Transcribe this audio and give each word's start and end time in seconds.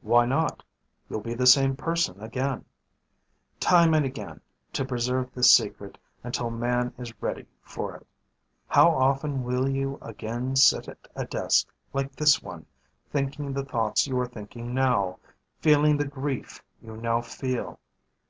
Why 0.00 0.24
not? 0.24 0.62
You'll 1.10 1.20
be 1.20 1.34
the 1.34 1.46
same 1.46 1.76
person 1.76 2.18
again. 2.18 2.64
Time 3.60 3.92
and 3.92 4.06
again, 4.06 4.40
to 4.72 4.82
preserve 4.82 5.30
this 5.34 5.50
secret 5.50 5.98
until 6.22 6.48
Man 6.48 6.94
is 6.96 7.12
ready 7.22 7.44
for 7.60 7.94
it. 7.96 8.06
How 8.66 8.88
often 8.92 9.44
will 9.44 9.68
you 9.68 9.98
again 10.00 10.56
sit 10.56 10.88
at 10.88 11.06
a 11.14 11.26
desk 11.26 11.66
like 11.92 12.16
this 12.16 12.42
one, 12.42 12.64
thinking 13.10 13.52
the 13.52 13.62
thoughts 13.62 14.06
you 14.06 14.18
are 14.20 14.26
thinking 14.26 14.72
now, 14.72 15.18
feeling 15.60 15.98
the 15.98 16.06
grief 16.06 16.64
you 16.80 16.96
now 16.96 17.20
feel? 17.20 17.78